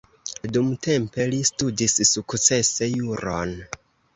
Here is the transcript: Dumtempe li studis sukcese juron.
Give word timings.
Dumtempe 0.55 1.27
li 1.33 1.41
studis 1.49 1.95
sukcese 2.13 2.89
juron. 2.95 3.55